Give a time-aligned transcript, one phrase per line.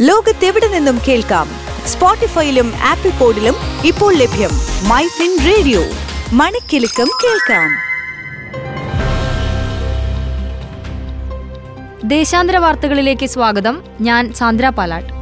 [0.00, 1.48] ലോകത്തെവിടെ നിന്നും കേൾക്കാം?
[1.86, 3.54] സ്പോട്ടിഫൈയിലും ആപ്പിൾ പോഡിലും
[3.84, 4.50] ഇപ്പോൾ ലഭ്യം
[4.88, 5.80] മൈ ഫിൻ റേഡിയോ.
[6.32, 7.68] മണിക്കെലക്കം കേൾക്കാം.
[12.08, 13.82] ദേശാന്തര വാർത്തകളിലേക്ക് സ്വാഗതം.
[14.00, 15.12] ഞാൻ സാന്ദ്ര പാലാട്ട്.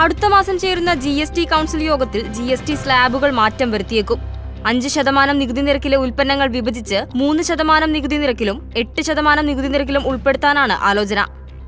[0.00, 4.37] അടുത്ത മാസം ചേരുന്ന ജി എസ് ടി കൗൺസിൽ യോഗത്തിൽ ജി എസ് ടി സ്ലാബുകൾ മാറ്റം വരുത്തിയേക്കും.
[4.66, 10.72] അഞ്ച് ശതമാനം നികുതി നിരക്കിലെ ഉൽപ്പന്നങ്ങൾ വിഭജിച്ച് മൂന്ന് ശതമാനം നികുതി നിരക്കിലും എട്ട് ശതമാനം നികുതി നിരക്കിലും ഉൾപ്പെടുത്താനാണ്
[10.90, 11.20] ആലോചന.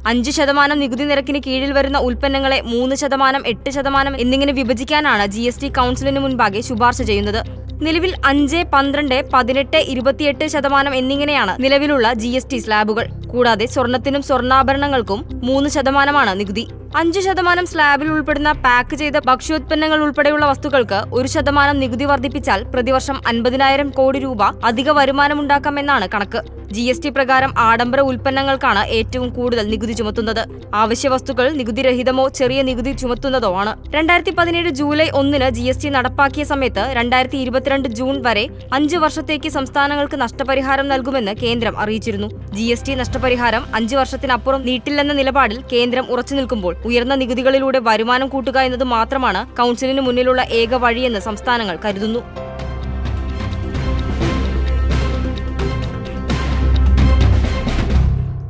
[0.06, 5.60] അഞ്ച് ശതമാനം നികുതി നിരക്കിന് കീഴിൽ വരുന്ന ഉൽപ്പന്നങ്ങളെ മൂന്ന് ശതമാനം എട്ട് ശതമാനം എന്നിങ്ങനെ വിഭജിക്കാനാണ് ജി എസ്
[5.62, 7.40] ടി കൗൺസിലിന് മുൻപാകെ ശുപാർശ ചെയ്യുന്നത്.
[7.84, 13.06] നിലവിൽ അഞ്ച് പന്ത്രണ്ട് പതിനെട്ട് ഇരുപത്തിയെട്ട് ശതമാനം എന്നിങ്ങനെയാണ് നിലവിലുള്ള ജി എസ് ടി സ്ലാബുകൾ.
[13.32, 16.64] കൂടാതെ സ്വർണത്തിനും സ്വർണാഭരണങ്ങൾക്കും മൂന്ന് ശതമാനമാണ് നികുതി.
[16.96, 23.90] അഞ്ച് ശതമാനം സ്ലാബിൽ ഉൾപ്പെടുന്ന പാക്ക് ചെയ്ത ഭക്ഷ്യോത്പന്നങ്ങൾ ഉൾപ്പെടെയുള്ള വസ്തുക്കൾക്ക് ഒരു ശതമാനം നികുതി വർദ്ധിപ്പിച്ചാൽ പ്രതിവർഷം അൻപതിനായിരം
[23.90, 26.59] കോടി രൂപ അധിക വരുമാനമുണ്ടാക്കാമെന്നാണ് കണക്ക്.
[26.74, 30.42] ജി എസ് ടി പ്രകാരം ആഡംബര ഉൽപ്പന്നങ്ങൾക്കാണ് ഏറ്റവും കൂടുതൽ നികുതി ചുമത്തുന്നത്.
[30.82, 33.72] ആവശ്യ വസ്തുക്കൾ നികുതിരഹിതമോ ചെറിയ നികുതി ചുമത്തുന്നതോ ആണ്.
[33.96, 38.44] രണ്ടായിരത്തി പതിനേഴ് ജൂലൈ ഒന്നിന് ജി എസ് ടി നടപ്പാക്കിയ സമയത്ത് രണ്ടായിരത്തി ഇരുപത്തിരണ്ട് ജൂൺ വരെ
[38.78, 42.28] അഞ്ച് വർഷത്തേക്ക് സംസ്ഥാനങ്ങൾക്ക് നഷ്ടപരിഹാരം നൽകുമെന്ന് കേന്ദ്രം അറിയിച്ചിരുന്നു.
[42.58, 48.58] ജി എസ് ടി നഷ്ടപരിഹാരം അഞ്ച് വർഷത്തിനപ്പുറം നീട്ടില്ലെന്ന നിലപാടിൽ കേന്ദ്രം ഉറച്ചു നിൽക്കുമ്പോൾ ഉയർന്ന നികുതികളിലൂടെ വരുമാനം കൂട്ടുക
[48.68, 52.22] എന്നത് മാത്രമാണ് കൗൺസിലിന് മുന്നിലുള്ള ഏക വഴിയെന്ന് സംസ്ഥാനങ്ങൾ കരുതുന്നു.